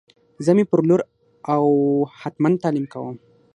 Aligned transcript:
زه 0.45 0.51
می 0.57 0.63
پر 0.71 0.79
لور 0.87 1.01
او 1.53 1.63
هتمن 2.21 2.53
تعلیم 2.63 2.85
کوم 2.93 3.15